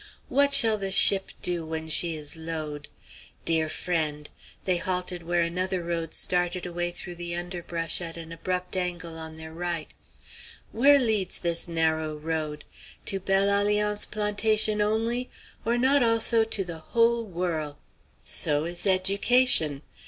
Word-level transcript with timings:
What 0.29 0.51
shall 0.51 0.79
the 0.79 0.89
ship 0.89 1.29
do 1.43 1.63
when 1.63 1.87
she 1.87 2.15
is 2.15 2.35
load'? 2.35 2.87
Dear 3.45 3.69
friend," 3.69 4.27
they 4.65 4.77
halted 4.77 5.21
where 5.21 5.41
another 5.41 5.83
road 5.83 6.15
started 6.15 6.65
away 6.65 6.89
through 6.89 7.13
the 7.17 7.35
underbrush 7.35 8.01
at 8.01 8.17
an 8.17 8.31
abrupt 8.31 8.75
angle 8.75 9.19
on 9.19 9.35
their 9.35 9.53
right, 9.53 9.93
"where 10.71 10.97
leads 10.97 11.37
this 11.37 11.67
narrow 11.67 12.15
road? 12.17 12.65
To 13.05 13.19
Belle 13.19 13.61
Alliance 13.61 14.07
plantation 14.07 14.81
only, 14.81 15.29
or 15.65 15.77
not 15.77 16.01
also 16.01 16.43
to 16.45 16.63
the 16.63 16.79
whole 16.79 17.23
worl'? 17.23 17.77
So 18.23 18.63
is 18.65 18.87
education! 18.87 19.83